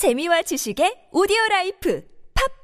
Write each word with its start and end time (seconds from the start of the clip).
재미와 0.00 0.40
지식의 0.40 1.08
오디오 1.12 1.36
라이프 1.50 2.02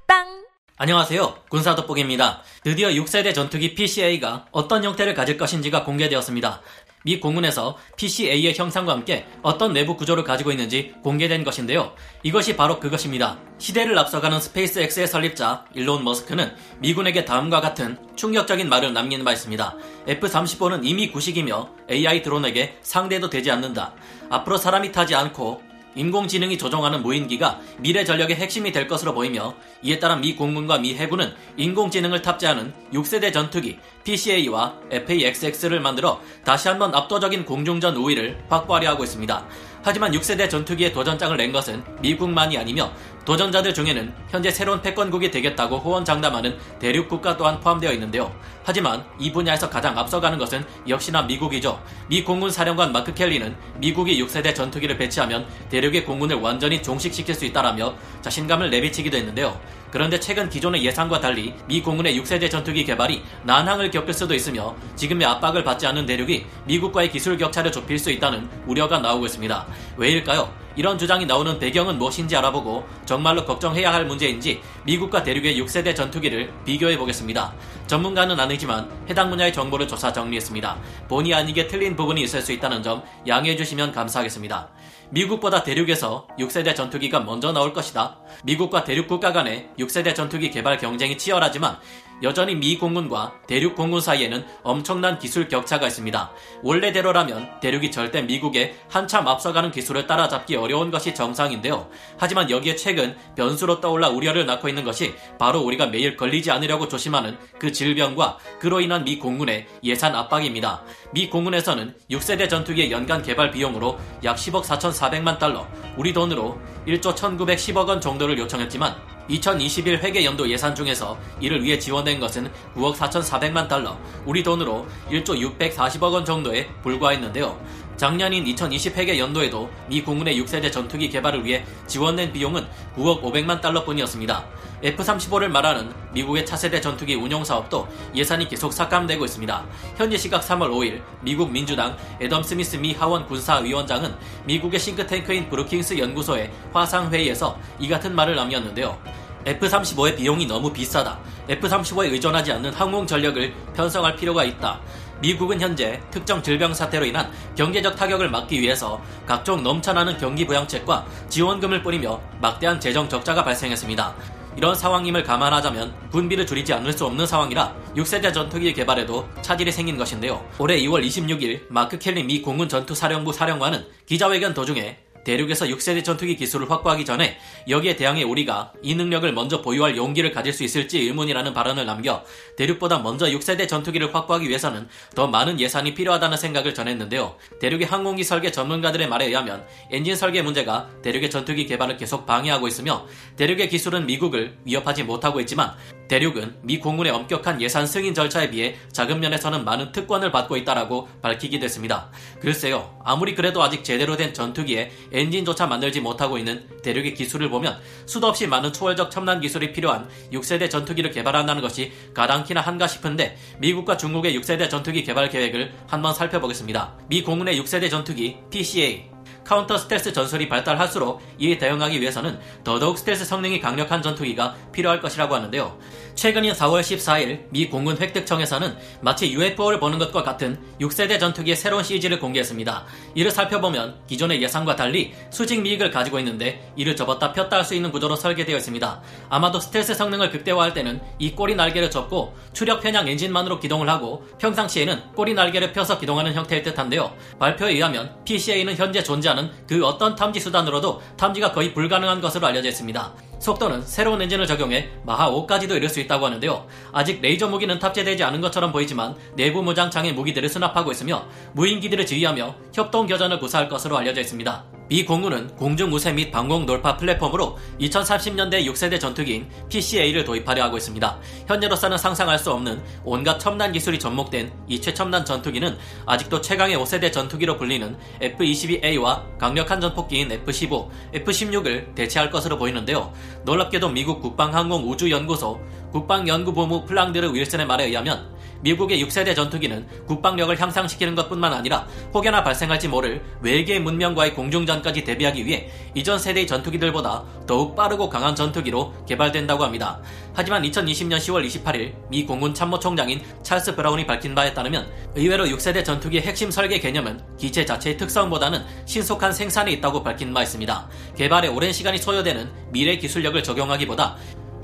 팟빵 0.07 0.47
안녕하세요. 0.79 1.43
군사 1.51 1.75
돋보기입니다. 1.75 2.43
드디어 2.65 2.89
6세대 2.89 3.35
전투기 3.35 3.75
PCA가 3.75 4.47
어떤 4.53 4.83
형태를 4.83 5.13
가질 5.13 5.37
것인지가 5.37 5.85
공개되었습니다. 5.85 6.63
미 7.05 7.21
공군에서 7.21 7.77
PCA의 7.97 8.55
형상과 8.55 8.93
함께 8.93 9.27
어떤 9.43 9.75
내부 9.75 9.99
구조를 9.99 10.25
가지고 10.25 10.51
있는지 10.51 10.95
공개된 11.03 11.45
것인데요. 11.45 11.95
이것이 12.23 12.57
바로 12.57 12.81
그것입니다. 12.81 13.39
시대를 13.59 13.99
앞서가는 13.99 14.41
스페이스X의 14.41 15.07
설립자 15.07 15.67
일론 15.75 16.05
머스크는 16.05 16.57
미군에게 16.79 17.27
다음과 17.27 17.61
같은 17.61 17.99
충격적인 18.17 18.67
말을 18.71 18.95
남긴 18.95 19.25
바 19.25 19.33
있습니다. 19.33 19.77
F-35는 20.09 20.81
이미 20.85 21.13
구식이며 21.13 21.69
AI 21.91 22.23
드론에게 22.23 22.79
상대도 22.81 23.29
되지 23.29 23.51
않는다. 23.51 23.95
앞으로 24.31 24.57
사람이 24.57 24.91
타지 24.91 25.15
않고 25.15 25.66
인공지능이 25.97 26.59
조종하는 26.59 27.03
무인기가 27.03 27.59
미래 27.79 28.05
전력의 28.05 28.37
핵심이 28.37 28.71
될 28.71 28.87
것으로 28.87 29.15
보이며 29.15 29.55
이에 29.83 29.99
따라 29.99 30.17
미 30.17 30.37
공군과 30.37 30.79
미 30.79 30.95
해군은 30.95 31.33
인공지능을 31.57 32.23
탑재하는 32.23 32.73
6세대 32.93 33.33
전투기 33.33 33.79
PCA와 34.05 34.75
FA-XX를 34.91 35.81
만들어 35.81 36.21
다시 36.45 36.69
한번 36.69 36.95
압도적인 36.95 37.45
공중전 37.45 37.97
우위를 37.97 38.45
확보하려 38.49 38.91
하고 38.91 39.03
있습니다. 39.03 39.47
하지만 39.83 40.13
6세대 40.13 40.51
전투기의 40.51 40.93
도전장을 40.93 41.37
낸 41.37 41.53
것은 41.53 41.83
미국만이 42.03 42.59
아니며 42.59 42.93
도전자들 43.27 43.75
중에는 43.75 44.15
현재 44.31 44.53
새로운 44.53 44.81
패권국이 44.81 45.33
되겠다고 45.33 45.79
호언장담하는 45.79 46.57
대륙 46.79 47.09
국가 47.09 47.37
또한 47.37 47.59
포함되어 47.59 47.93
있는데요. 47.93 48.33
하지만 48.63 49.05
이 49.19 49.33
분야에서 49.33 49.69
가장 49.69 49.99
앞서가는 49.99 50.39
것은 50.39 50.65
역시나 50.89 51.23
미국이죠. 51.23 51.83
미 52.09 52.23
공군 52.23 52.51
사령관 52.51 52.93
마크 52.93 53.13
켈리는 53.13 53.55
미국이 53.79 54.23
6세대 54.23 54.55
전투기를 54.55 54.97
배치하면 54.97 55.45
대륙의 55.69 56.05
공군을 56.05 56.37
완전히 56.37 56.81
종식시킬 56.81 57.35
수 57.35 57.45
있다라며 57.45 57.95
자신감을 58.23 58.71
내비치기도 58.71 59.17
했는데요. 59.17 59.61
그런데 59.97 60.21
최근 60.21 60.51
기존의 60.51 60.85
예상과 60.85 61.21
달리 61.21 61.55
미 61.67 61.81
공군의 61.81 62.21
6세대 62.21 62.51
전투기 62.51 62.85
개발이 62.85 63.23
난항을 63.45 63.91
겪을 63.91 64.13
수도 64.13 64.35
있으며 64.35 64.77
지금의 64.95 65.27
압박을 65.27 65.65
받지 65.65 65.87
않는 65.87 66.05
대륙이 66.05 66.45
미국과의 66.67 67.11
기술 67.11 67.39
격차를 67.39 67.73
좁힐 67.73 67.99
수 67.99 68.11
있다는 68.11 68.47
우려가 68.67 68.99
나오고 68.99 69.25
있습니다. 69.25 69.67
왜일까요? 69.97 70.53
이런 70.77 70.99
주장이 70.99 71.25
나오는 71.25 71.59
배경은 71.59 71.97
무엇인지 71.97 72.37
알아보고 72.37 72.87
정말로 73.07 73.47
걱정해야 73.47 73.91
할 73.95 74.05
문제인지 74.05 74.61
미국과 74.85 75.23
대륙의 75.23 75.59
6세대 75.63 75.97
전투기를 75.97 76.53
비교해 76.67 76.99
보겠습니다. 76.99 77.55
전문가는 77.87 78.39
아니지만 78.39 78.91
해당 79.09 79.31
분야의 79.31 79.55
정보를 79.55 79.89
조사 79.89 80.13
정리했습니다. 80.13 80.77
본의 81.09 81.33
아니게 81.33 81.67
틀린 81.69 81.97
부분이 81.97 82.21
있을 82.21 82.43
수 82.43 82.53
있다는 82.53 82.83
점 82.83 83.03
양해해 83.27 83.57
주시면 83.57 83.93
감사하겠습니다. 83.93 84.69
미국보다 85.11 85.63
대륙에서 85.63 86.27
6세대 86.39 86.75
전투기가 86.75 87.21
먼저 87.21 87.53
나올 87.53 87.73
것이다. 87.73 88.17
미국과 88.45 88.85
대륙 88.85 89.07
국가 89.07 89.33
간의 89.33 89.69
6세대 89.79 90.15
전투기 90.15 90.51
개발 90.51 90.79
경쟁이 90.79 91.17
치열하지만 91.17 91.79
여전히 92.23 92.55
미 92.55 92.79
공군과 92.79 93.35
대륙 93.47 93.75
공군 93.75 94.01
사이에는 94.01 94.45
엄청난 94.63 95.19
기술 95.19 95.49
격차가 95.49 95.87
있습니다. 95.87 96.31
원래대로라면 96.63 97.61
대륙이 97.61 97.91
절대 97.91 98.23
미국에 98.23 98.77
한참 98.89 99.27
앞서가는 99.27 99.71
기술을 99.71 100.07
따라잡기 100.07 100.57
어려운 100.57 100.91
것이 100.91 101.15
정상인데요. 101.15 101.89
하지만 102.17 102.51
여기에 102.51 102.77
최근 102.77 103.17
변수로 103.37 103.81
떠올라 103.81 104.09
우려를 104.09 104.47
낳고 104.47 104.69
있는 104.69 104.85
것이 104.85 105.15
바로 105.39 105.61
우리가 105.61 105.87
매일 105.87 106.17
걸리지 106.17 106.51
않으려고 106.51 106.89
조심하는 106.89 107.37
그 107.59 107.73
질병과 107.73 108.39
그로 108.61 108.81
인한 108.81 109.05
미 109.05 109.19
공군의 109.19 109.67
예산 109.85 110.15
압박입니다. 110.15 110.85
미 111.13 111.29
공군에서는 111.29 111.95
6세대 112.11 112.49
전투기의 112.49 112.91
연간 112.93 113.23
개발 113.23 113.51
비용으로 113.51 113.99
약 114.25 114.37
10억 114.37 114.63
4,400만 114.63 115.39
달러, 115.39 115.67
우리 115.97 116.13
돈으로 116.13 116.59
1조 116.87 117.17
1,910억 117.17 117.89
원 117.89 118.01
정도를 118.01 118.39
요청했지만 118.39 119.16
2021 119.29 119.99
회계 119.99 120.25
연도 120.25 120.49
예산 120.49 120.75
중에서 120.75 121.19
이를 121.41 121.63
위해 121.63 121.79
지원된 121.79 122.21
것은 122.21 122.51
9억 122.77 122.95
4,400만 122.95 123.69
달러, 123.69 123.99
우리 124.25 124.43
돈으로 124.43 124.87
1조 125.11 125.59
640억 125.59 126.13
원 126.13 126.25
정도에 126.25 126.69
불과했는데요. 126.83 127.59
작년인 127.97 128.47
2020 128.47 128.97
회계 128.97 129.19
연도에도 129.19 129.71
미 129.89 130.03
공군의 130.03 130.41
6세대 130.43 130.71
전투기 130.71 131.09
개발을 131.09 131.45
위해 131.45 131.65
지원된 131.87 132.33
비용은 132.33 132.67
9억 132.97 133.23
500만 133.23 133.61
달러뿐이었습니다. 133.61 134.45
F-35를 134.83 135.49
말하는 135.49 135.93
미국의 136.13 136.45
차세대 136.45 136.81
전투기 136.81 137.15
운용 137.15 137.45
사업도 137.45 137.89
예산이 138.15 138.49
계속 138.49 138.73
삭감되고 138.73 139.25
있습니다. 139.25 139.65
현지 139.97 140.19
시각 140.19 140.43
3월 140.43 140.71
5일 140.71 141.03
미국 141.23 141.51
민주당 141.51 141.97
에덤 142.21 142.43
스미스 142.43 142.77
미 142.77 142.93
하원 142.93 143.27
군사위원장은 143.27 144.15
미국의 144.45 144.79
싱크탱크인 144.79 145.49
브루킹스 145.49 145.99
연구소의 145.99 146.51
화상회의에서 146.73 147.59
이 147.79 147.89
같은 147.89 148.15
말을 148.15 148.37
남겼는데요. 148.37 148.99
F-35의 149.47 150.17
비용이 150.17 150.47
너무 150.47 150.73
비싸다. 150.73 151.21
F-35에 151.49 152.11
의존하지 152.11 152.51
않는 152.53 152.75
항공 152.75 153.07
전력을 153.07 153.55
편성할 153.75 154.17
필요가 154.17 154.43
있다. 154.43 154.81
미국은 155.21 155.61
현재 155.61 156.01
특정 156.11 156.43
질병 156.43 156.75
사태로 156.75 157.07
인한 157.07 157.31
경제적 157.55 157.97
타격을 157.97 158.29
막기 158.29 158.61
위해서 158.61 159.01
각종 159.25 159.63
넘쳐나는 159.63 160.19
경기 160.19 160.47
부양책과 160.47 161.07
지원금을 161.29 161.83
뿌리며 161.83 162.21
막대한 162.41 162.81
재정 162.81 163.09
적자가 163.09 163.45
발생했습니다. 163.45 164.15
이런 164.57 164.75
상황임을 164.75 165.23
감안하자면 165.23 166.09
군비를 166.11 166.47
줄이지 166.47 166.73
않을 166.73 166.93
수 166.93 167.05
없는 167.05 167.27
상황이라 167.27 167.75
6세대 167.95 168.33
전투기 168.33 168.73
개발에도 168.73 169.29
차질이 169.43 169.71
생긴 169.71 169.99
것인데요. 169.99 170.43
올해 170.59 170.81
2월 170.81 171.07
26일 171.07 171.67
마크 171.69 171.99
켈리 171.99 172.25
미 172.25 172.41
공군 172.41 172.69
전투사령부 172.69 173.33
사령관은 173.33 173.87
기자회견 174.07 174.55
도중에 174.55 174.99
대륙에서 175.27 175.67
6세대 175.67 176.05
전투기 176.05 176.37
기술을 176.37 176.71
확보하기 176.71 177.05
전에 177.05 177.37
여기에 177.69 177.97
대항해 177.97 178.23
우리가 178.23 178.73
이 178.81 178.95
능력을 178.95 179.31
먼저 179.33 179.61
보유할 179.61 179.97
용기를 179.97 180.31
가질 180.31 180.53
수 180.53 180.63
있을지 180.63 181.01
의문이라는 181.01 181.53
발언을 181.53 181.85
남겨 181.85 182.23
대륙보다 182.57 183.01
먼저 183.01 183.27
6세대 183.27 183.69
전투기를 183.69 184.15
확보하기 184.15 184.49
위해서는 184.49 184.89
더 185.17 185.27
많은 185.27 185.59
예산이 185.59 185.95
필요하다는 185.95 186.37
생각을 186.37 186.75
전했는데요. 186.75 187.37
대륙의 187.61 187.87
항공기 187.87 188.23
설계 188.23 188.53
전문가들의 188.53 189.09
말에 189.09 189.27
의하면 189.27 189.67
엔진 189.91 190.15
설계 190.15 190.43
문제가 190.43 190.89
대륙의 191.03 191.29
전투기 191.29 191.67
개발을 191.67 191.97
계속 191.97 192.25
방해하고 192.25 192.69
있으며 192.69 193.05
대륙의 193.37 193.69
기술은 193.69 194.07
미국을 194.07 194.57
위협하지 194.65 195.03
못하고 195.03 195.41
있지만 195.41 195.75
대륙은 196.07 196.59
미 196.63 196.79
공군의 196.79 197.13
엄격한 197.13 197.61
예산 197.61 197.85
승인 197.85 198.15
절차에 198.15 198.51
비해 198.51 198.77
자금 198.93 199.19
면에서는 199.19 199.65
많은 199.65 199.91
특권을 199.91 200.31
받고 200.31 200.57
있다라고 200.57 201.09
밝히기도 201.21 201.65
했습니다. 201.65 202.11
글쎄요, 202.41 202.97
아무리 203.05 203.35
그래도 203.35 203.61
아직 203.63 203.83
제대로 203.83 204.17
된 204.17 204.33
전투기에 204.33 204.93
엔진조차 205.17 205.67
만들지 205.67 206.01
못하고 206.01 206.39
있는 206.39 206.67
대륙의 206.83 207.15
기술을 207.15 207.49
보면 207.51 207.79
수도 208.07 208.27
없이 208.27 208.47
많은 208.47 208.73
초월적 208.73 209.11
첨단 209.11 209.41
기술이 209.41 209.73
필요한 209.73 210.09
6세대 210.33 210.71
전투기를 210.71 211.11
개발한다는 211.11 211.63
것이 211.63 211.93
가당키나 212.15 212.61
한가 212.61 212.87
싶은데 212.87 213.37
미국과 213.59 213.97
중국의 213.97 214.39
6세대 214.39 214.69
전투기 214.71 215.03
개발 215.03 215.29
계획을 215.29 215.73
한번 215.87 216.15
살펴보겠습니다. 216.15 216.99
미 217.09 217.23
공군의 217.23 217.59
6세대 217.61 217.91
전투기 217.91 218.37
PCA 218.51 219.16
counter 219.47 219.79
stealth 219.79 220.13
전술이 220.13 220.49
발달할수록 220.49 221.23
이에 221.39 221.57
대응하기 221.57 222.01
위해서는 222.01 222.41
더더욱 222.65 222.99
스텔스 222.99 223.25
성능이 223.25 223.61
강력한 223.61 224.03
전투기가 224.03 224.57
필요할 224.73 225.01
것이라고 225.01 225.35
하는데요. 225.37 225.79
최근인 226.17 226.55
4월 226.55 226.81
14일 226.81 227.45
미 227.51 227.69
공군 227.69 227.97
획득청에서는 227.99 228.77
마치 229.03 229.31
UFO를 229.33 229.79
보는 229.79 229.99
것과 229.99 230.23
같은 230.23 230.59
6세대 230.81 231.21
전투기의 231.21 231.55
새로운 231.57 231.85
CG를 231.85 232.19
공개했습니다. 232.19 232.87
이를 233.15 233.31
살펴보면 233.31 233.97
기존의 234.09 234.43
예상과 234.43 234.77
달리 234.77 235.15
수직 235.31 235.61
미익을 235.61 235.91
가지고 235.91 236.19
있는데 236.19 236.73
이를 236.75 236.97
접었다 236.97 237.33
폈다 237.33 237.59
할 237.59 237.67
수 237.67 237.75
있는 237.75 237.91
구조로 237.91 238.15
설계되어 238.17 238.57
있습니다. 238.57 239.03
아마도 239.29 239.59
스텔스 239.59 239.95
성능을 239.95 240.31
극대화할 240.31 240.73
때는 240.73 241.01
이 241.19 241.33
꼬리 241.33 241.55
날개를 241.57 241.91
접고 241.91 242.35
추력 242.53 242.81
편향 242.81 243.09
엔진만으로 243.09 243.59
기동을 243.59 243.89
하고 243.89 244.25
평상시에는 244.39 245.15
꼬리 245.15 245.35
날개를 245.35 245.73
펴서 245.73 245.99
기동하는 245.99 246.33
형태일 246.33 246.63
듯한데요. 246.63 247.13
발표에 247.39 247.73
의하면 247.73 248.15
PCA는 248.25 248.77
현재 248.77 249.03
존재하는 249.03 249.36
그 249.69 249.85
어떤 249.85 250.15
탐지 250.15 250.41
수단으로도 250.41 251.01
탐지가 251.17 251.53
거의 251.53 251.73
불가능한 251.75 252.21
것으로 252.21 252.47
알려져 252.47 252.69
있습니다. 252.69 253.13
속도는 253.39 253.83
새로운 253.83 254.21
엔진을 254.23 254.47
적용해 254.47 254.91
마하 255.05 255.31
5까지도 255.31 255.77
이를 255.77 255.89
수 255.89 256.01
있다고 256.01 256.27
하는데요. 256.27 256.67
아직 256.93 257.21
레이저 257.21 257.49
무기는 257.49 257.79
탑재되지 257.79 258.25
않은 258.25 258.41
것처럼 258.41 258.73
보이지만 258.73 259.15
내부 259.35 259.63
무장창의 259.63 260.15
무기들을 260.15 260.49
수납하고 260.49 260.91
있으며 260.93 261.27
무인기들을 261.53 262.07
지휘하며 262.07 262.55
협동 262.73 263.07
교전을 263.07 263.39
구사할 263.39 263.69
것으로 263.69 263.97
알려져 263.99 264.21
있습니다. 264.21 264.76
미 264.89 265.05
공군은 265.05 265.49
공중 265.57 265.93
우세 265.93 266.13
및 266.13 266.31
방공 266.31 266.65
돌파 266.65 266.97
플랫폼으로 266.97 267.59
2030년대 267.81 268.65
6세대 268.67 269.01
전투기인 269.01 269.49
PCA를 269.69 270.25
도입하려 270.25 270.63
하고 270.63 270.77
있습니다. 270.77 271.19
현재로서는 271.49 271.99
상상할 271.99 272.39
수 272.39 272.53
없는 272.53 272.81
온갖 273.05 273.39
첨단 273.39 273.73
기술이 273.73 273.99
접목된 273.99 274.53
이 274.69 274.81
최첨단 274.81 275.25
전투기는 275.25 275.77
아직도 276.07 276.41
최강의 276.41 276.77
5세대 276.77 277.13
전투기로 277.13 277.57
불리는 277.57 277.97
F-22A와 278.21 279.39
강력한 279.39 279.81
전폭기인 279.81 280.31
F-15, 280.31 280.89
F-16을 281.15 281.95
대체할 281.97 282.31
것으로 282.31 282.57
보이는데요. 282.57 283.13
놀랍게도 283.45 283.89
미국 283.89 284.21
국방항공우주연구소 284.21 285.61
국방연구본부 285.91 286.85
플랑드르 286.85 287.33
윌슨의 287.33 287.67
말에 287.67 287.87
의하면 287.87 288.37
미국의 288.67 289.05
6세대 289.05 289.37
전투기는 289.37 289.87
국방력을 290.07 290.61
향상시키는 290.61 291.15
것뿐만 291.15 291.53
아니라 291.53 291.87
혹여나 292.13 292.43
발생할지 292.43 292.89
모를 292.89 293.23
외계 293.41 293.79
문명과의 293.79 294.35
공중전까지 294.35 295.05
대비하기 295.05 295.47
위해 295.47 295.71
이전 295.95 296.19
세대의 296.19 296.49
전투기들보다 296.49 297.23
더욱 297.47 297.77
빠르고 297.77 298.09
강한 298.09 298.35
전투기로 298.35 299.07
개발된다고 299.07 299.63
합니다. 299.63 300.01
하지만 300.35 300.65
2020년 300.65 301.19
10월 301.19 301.47
28일 301.47 301.95
미 302.11 302.27
공군 302.27 302.55
참모총장인 302.55 303.23
찰스 303.45 303.77
브라운이 303.77 304.05
밝힌 304.05 304.35
바에 304.35 304.53
따르면 304.53 304.91
의외로 305.15 305.45
6세대 305.45 305.85
전투기의 305.85 306.25
핵심 306.25 306.51
설계 306.51 306.81
개념은 306.81 307.21
기체 307.39 307.65
자체의 307.65 307.97
특성보다는 307.97 308.65
신속한 308.85 309.33
생산에 309.33 309.71
있다고 309.73 310.03
밝힌 310.03 310.35
바 310.35 310.43
있습니다. 310.43 310.89
개발에 311.17 311.49
오랜 311.49 311.73
시간이 311.73 311.99
소요되는 311.99 312.51
미래 312.73 312.97
기술력을 312.97 313.41
적용하기보다 313.45 314.17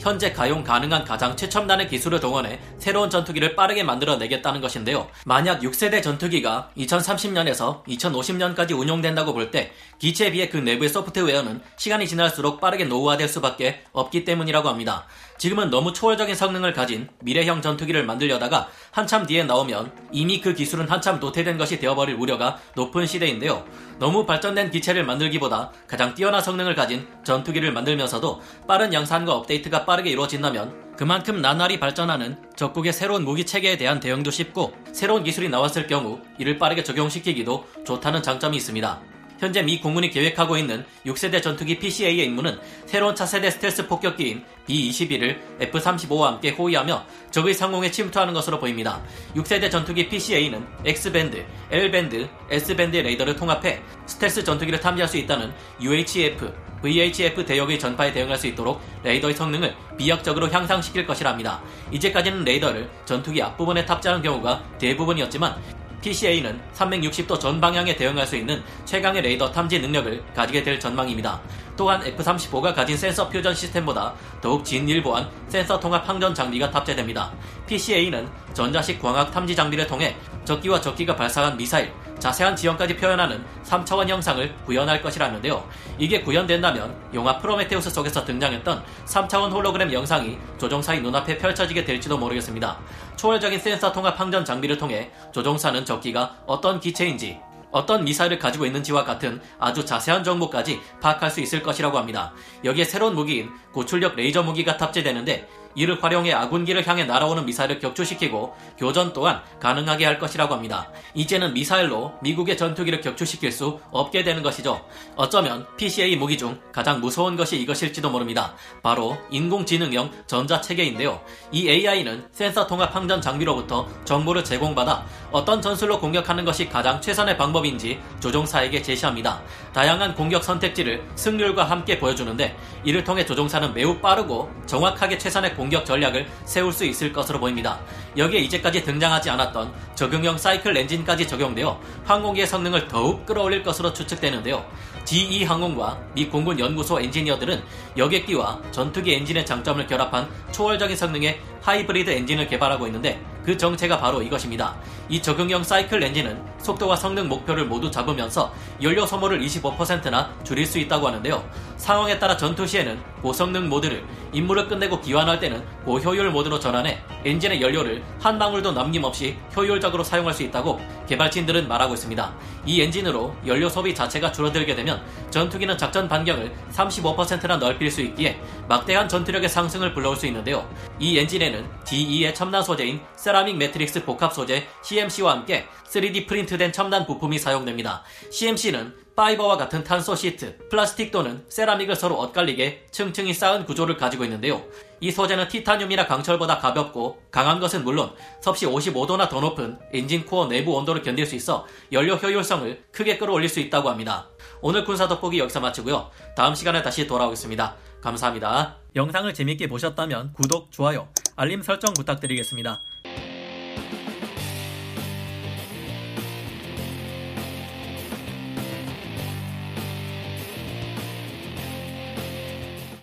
현재 0.02 0.32
가용 0.32 0.64
가능한 0.64 1.04
가장 1.04 1.36
최첨단의 1.36 1.86
기술을 1.88 2.18
동원해 2.18 2.58
새로운 2.78 3.08
전투기를 3.08 3.54
빠르게 3.54 3.84
만들어내겠다는 3.84 4.60
것인데요. 4.60 5.08
만약 5.24 5.60
6세대 5.60 6.02
전투기가 6.02 6.70
2030년에서 6.76 7.84
2050년까지 7.84 8.76
운용된다고 8.76 9.32
볼 9.32 9.52
때 9.52 9.72
기체에 9.98 10.32
비해 10.32 10.48
그 10.48 10.56
내부의 10.56 10.88
소프트웨어는 10.88 11.60
시간이 11.76 12.08
지날수록 12.08 12.60
빠르게 12.60 12.84
노후화될 12.84 13.28
수밖에 13.28 13.84
없기 13.92 14.24
때문이라고 14.24 14.68
합니다. 14.68 15.06
지금은 15.42 15.70
너무 15.70 15.92
초월적인 15.92 16.36
성능을 16.36 16.72
가진 16.72 17.08
미래형 17.18 17.62
전투기를 17.62 18.04
만들려다가 18.04 18.68
한참 18.92 19.26
뒤에 19.26 19.42
나오면 19.42 19.90
이미 20.12 20.40
그 20.40 20.54
기술은 20.54 20.88
한참 20.88 21.18
도태된 21.18 21.58
것이 21.58 21.80
되어버릴 21.80 22.14
우려가 22.14 22.60
높은 22.76 23.06
시대인데요. 23.06 23.64
너무 23.98 24.24
발전된 24.24 24.70
기체를 24.70 25.04
만들기보다 25.04 25.72
가장 25.88 26.14
뛰어난 26.14 26.40
성능을 26.40 26.76
가진 26.76 27.08
전투기를 27.24 27.72
만들면서도 27.72 28.40
빠른 28.68 28.94
양산과 28.94 29.34
업데이트가 29.34 29.84
빠르게 29.84 30.10
이루어진다면 30.10 30.94
그만큼 30.96 31.42
나날이 31.42 31.80
발전하는 31.80 32.40
적국의 32.54 32.92
새로운 32.92 33.24
무기 33.24 33.44
체계에 33.44 33.76
대한 33.76 33.98
대응도 33.98 34.30
쉽고 34.30 34.72
새로운 34.92 35.24
기술이 35.24 35.48
나왔을 35.48 35.88
경우 35.88 36.20
이를 36.38 36.56
빠르게 36.56 36.84
적용시키기도 36.84 37.66
좋다는 37.84 38.22
장점이 38.22 38.56
있습니다. 38.58 39.11
현재 39.42 39.60
미 39.60 39.80
공군이 39.80 40.10
계획하고 40.10 40.56
있는 40.56 40.84
6세대 41.04 41.42
전투기 41.42 41.76
PCA의 41.76 42.26
임무는 42.26 42.60
새로운 42.86 43.16
차세대 43.16 43.50
스텔스 43.50 43.88
폭격기인 43.88 44.44
B-21을 44.68 45.36
F-35와 45.60 46.26
함께 46.26 46.50
호위하며 46.50 47.04
적의 47.32 47.52
상공에 47.52 47.90
침투하는 47.90 48.34
것으로 48.34 48.60
보입니다. 48.60 49.02
6세대 49.34 49.68
전투기 49.68 50.08
PCA는 50.08 50.64
X밴드, 50.86 51.44
L밴드, 51.72 52.28
S밴드 52.52 52.98
레이더를 52.98 53.34
통합해 53.34 53.82
스텔스 54.06 54.44
전투기를 54.44 54.78
탐지할 54.78 55.08
수 55.08 55.16
있다는 55.16 55.52
UHF, 55.80 56.54
VHF 56.80 57.44
대역의 57.44 57.80
전파에 57.80 58.12
대응할 58.12 58.36
수 58.36 58.46
있도록 58.46 58.80
레이더의 59.02 59.34
성능을 59.34 59.74
비약적으로 59.98 60.50
향상시킬 60.50 61.04
것이랍니다. 61.04 61.60
이제까지는 61.90 62.44
레이더를 62.44 62.88
전투기 63.04 63.42
앞부분에 63.42 63.84
탑재하는 63.86 64.22
경우가 64.22 64.62
대부분이었지만 64.78 65.81
PCA는 66.02 66.60
360도 66.74 67.40
전 67.40 67.60
방향에 67.60 67.96
대응할 67.96 68.26
수 68.26 68.36
있는 68.36 68.62
최강의 68.84 69.22
레이더 69.22 69.50
탐지 69.52 69.78
능력을 69.80 70.22
가지게 70.34 70.62
될 70.62 70.78
전망입니다. 70.78 71.40
또한 71.76 72.04
F-35가 72.04 72.74
가진 72.74 72.96
센서 72.96 73.28
퓨전 73.28 73.54
시스템보다 73.54 74.12
더욱 74.42 74.64
진일보한 74.64 75.30
센서 75.48 75.80
통합 75.80 76.06
항전 76.06 76.34
장비가 76.34 76.70
탑재됩니다. 76.70 77.32
PCA는 77.66 78.28
전자식 78.52 79.00
광학 79.00 79.30
탐지 79.30 79.56
장비를 79.56 79.86
통해 79.86 80.14
적기와 80.44 80.80
적기가 80.80 81.16
발사한 81.16 81.56
미사일, 81.56 81.92
자세한 82.22 82.54
지형까지 82.54 82.96
표현하는 82.98 83.44
3차원 83.64 84.08
형상을 84.08 84.54
구현할 84.64 85.02
것이라는데요. 85.02 85.68
이게 85.98 86.20
구현된다면 86.20 86.94
영화 87.14 87.36
프로메테우스 87.38 87.90
속에서 87.90 88.24
등장했던 88.24 88.84
3차원 89.06 89.50
홀로그램 89.50 89.92
영상이 89.92 90.38
조종사의 90.56 91.00
눈앞에 91.00 91.36
펼쳐지게 91.36 91.84
될지도 91.84 92.16
모르겠습니다. 92.16 92.78
초월적인 93.16 93.58
센서 93.58 93.90
통합 93.90 94.20
항전 94.20 94.44
장비를 94.44 94.78
통해 94.78 95.10
조종사는 95.32 95.84
적기가 95.84 96.36
어떤 96.46 96.78
기체인지 96.78 97.40
어떤 97.72 98.04
미사일을 98.04 98.38
가지고 98.38 98.66
있는지와 98.66 99.02
같은 99.02 99.40
아주 99.58 99.84
자세한 99.84 100.22
정보까지 100.22 100.80
파악할 101.00 101.28
수 101.28 101.40
있을 101.40 101.60
것이라고 101.60 101.98
합니다. 101.98 102.32
여기에 102.62 102.84
새로운 102.84 103.16
무기인 103.16 103.50
고출력 103.72 104.14
레이저 104.14 104.42
무기가 104.42 104.76
탑재되는데 104.76 105.48
이를 105.74 106.02
활용해 106.02 106.32
아군기를 106.32 106.86
향해 106.86 107.04
날아오는 107.04 107.46
미사일을 107.46 107.78
격추시키고 107.78 108.54
교전 108.78 109.12
또한 109.12 109.42
가능하게 109.60 110.04
할 110.04 110.18
것이라고 110.18 110.54
합니다. 110.54 110.90
이제는 111.14 111.54
미사일로 111.54 112.12
미국의 112.22 112.56
전투기를 112.56 113.00
격추시킬 113.00 113.50
수 113.50 113.80
없게 113.90 114.22
되는 114.22 114.42
것이죠. 114.42 114.84
어쩌면 115.16 115.66
PCA 115.76 116.16
무기 116.16 116.36
중 116.36 116.60
가장 116.72 117.00
무서운 117.00 117.36
것이 117.36 117.58
이것일지도 117.60 118.10
모릅니다. 118.10 118.54
바로 118.82 119.16
인공지능형 119.30 120.10
전자체계인데요. 120.26 121.20
이 121.50 121.68
AI는 121.68 122.28
센서 122.32 122.66
통합 122.66 122.94
항전 122.94 123.20
장비로부터 123.20 123.88
정보를 124.04 124.44
제공받아 124.44 125.04
어떤 125.30 125.62
전술로 125.62 125.98
공격하는 125.98 126.44
것이 126.44 126.68
가장 126.68 127.00
최선의 127.00 127.36
방법인지 127.36 127.98
조종사에게 128.20 128.82
제시합니다. 128.82 129.40
다양한 129.72 130.14
공격 130.14 130.44
선택지를 130.44 131.02
승률과 131.14 131.64
함께 131.64 131.98
보여주는데 131.98 132.56
이를 132.84 133.04
통해 133.04 133.24
조종사는 133.24 133.72
매우 133.74 133.98
빠르고 133.98 134.50
정확하게 134.66 135.18
최선의 135.18 135.54
공격 135.54 135.61
전략을 135.70 136.26
세울 136.44 136.72
수 136.72 136.84
있을 136.84 137.12
것으로 137.12 137.40
보입니다. 137.40 137.80
여기에 138.16 138.40
이제까지 138.40 138.84
등장하지 138.84 139.30
않았던 139.30 139.72
적응형 139.94 140.38
사이클 140.38 140.76
엔진까지 140.76 141.26
적용되어 141.26 141.80
항공기의 142.04 142.46
성능을 142.46 142.88
더욱 142.88 143.24
끌어올릴 143.26 143.62
것으로 143.62 143.92
추측되는데요. 143.92 144.64
GE 145.04 145.44
항공과 145.44 145.98
미 146.14 146.28
공군 146.28 146.58
연구소 146.58 147.00
엔지니어들은 147.00 147.62
여객기와 147.96 148.60
전투기 148.70 149.14
엔진의 149.14 149.44
장점을 149.46 149.86
결합한 149.86 150.28
초월적인 150.52 150.96
성능의 150.96 151.40
하이브리드 151.62 152.10
엔진을 152.10 152.46
개발하고 152.48 152.86
있는데 152.86 153.20
그 153.44 153.56
정체가 153.56 153.98
바로 153.98 154.22
이것입니다. 154.22 154.76
이 155.08 155.20
적응형 155.20 155.64
사이클 155.64 156.02
엔진은 156.02 156.51
속도와 156.62 156.96
성능 156.96 157.28
목표를 157.28 157.66
모두 157.66 157.90
잡으면서 157.90 158.52
연료 158.80 159.04
소모를 159.04 159.40
25%나 159.40 160.32
줄일 160.44 160.66
수 160.66 160.78
있다고 160.78 161.08
하는데요. 161.08 161.44
상황에 161.76 162.18
따라 162.18 162.36
전투 162.36 162.66
시에는 162.66 162.98
고성능 163.20 163.68
모드를, 163.68 164.04
임무를 164.32 164.68
끝내고 164.68 165.00
기환할 165.00 165.40
때는 165.40 165.62
고효율 165.84 166.30
모드로 166.30 166.58
전환해 166.58 166.98
엔진의 167.24 167.60
연료를 167.60 168.02
한 168.20 168.38
방울도 168.38 168.72
남김없이 168.72 169.36
효율적으로 169.56 170.02
사용할 170.02 170.34
수 170.34 170.42
있다고 170.42 170.80
개발진들은 171.08 171.68
말하고 171.68 171.94
있습니다. 171.94 172.34
이 172.66 172.80
엔진으로 172.80 173.34
연료 173.46 173.68
소비 173.68 173.94
자체가 173.94 174.32
줄어들게 174.32 174.74
되면 174.74 175.02
전투기는 175.30 175.76
작전 175.76 176.08
반경을 176.08 176.52
35%나 176.72 177.56
넓힐 177.56 177.90
수 177.90 178.00
있기에 178.00 178.40
막대한 178.68 179.08
전투력의 179.08 179.48
상승을 179.48 179.92
불러올 179.94 180.16
수 180.16 180.26
있는데요. 180.26 180.68
이 180.98 181.18
엔진에는 181.18 181.64
GE의 181.84 182.34
첨단 182.34 182.62
소재인 182.62 183.00
세라믹 183.16 183.56
매트릭스 183.56 184.04
복합 184.04 184.32
소재 184.32 184.66
CMC와 184.82 185.32
함께 185.32 185.66
3D 185.92 186.26
프린트된 186.26 186.72
첨단 186.72 187.04
부품이 187.06 187.38
사용됩니다. 187.38 188.02
CMC는 188.30 188.94
파이버와 189.14 189.58
같은 189.58 189.84
탄소 189.84 190.16
시트, 190.16 190.56
플라스틱 190.70 191.12
또는 191.12 191.44
세라믹을 191.50 191.96
서로 191.96 192.18
엇갈리게 192.18 192.86
층층이 192.90 193.34
쌓은 193.34 193.66
구조를 193.66 193.98
가지고 193.98 194.24
있는데요. 194.24 194.62
이 195.00 195.10
소재는 195.10 195.48
티타늄이나 195.48 196.06
강철보다 196.06 196.58
가볍고 196.58 197.20
강한 197.30 197.60
것은 197.60 197.84
물론 197.84 198.10
섭씨 198.40 198.64
55도나 198.66 199.28
더 199.28 199.40
높은 199.40 199.78
엔진 199.92 200.24
코어 200.24 200.46
내부 200.46 200.74
온도를 200.74 201.02
견딜 201.02 201.26
수 201.26 201.34
있어 201.34 201.66
연료 201.92 202.14
효율성을 202.14 202.84
크게 202.90 203.18
끌어올릴 203.18 203.50
수 203.50 203.60
있다고 203.60 203.90
합니다. 203.90 204.28
오늘 204.62 204.84
군사 204.84 205.08
돋보기 205.08 205.38
여기서 205.38 205.60
마치고요. 205.60 206.10
다음 206.34 206.54
시간에 206.54 206.82
다시 206.82 207.06
돌아오겠습니다. 207.06 207.76
감사합니다. 208.00 208.78
영상을 208.96 209.32
재밌게 209.34 209.68
보셨다면 209.68 210.32
구독, 210.32 210.72
좋아요, 210.72 211.08
알림 211.36 211.62
설정 211.62 211.92
부탁드리겠습니다. 211.92 212.80